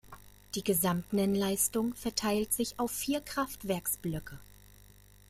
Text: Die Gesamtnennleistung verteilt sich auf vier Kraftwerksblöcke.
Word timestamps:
Die 0.55 0.63
Gesamtnennleistung 0.63 1.93
verteilt 1.93 2.53
sich 2.53 2.79
auf 2.79 2.89
vier 2.89 3.21
Kraftwerksblöcke. 3.21 4.39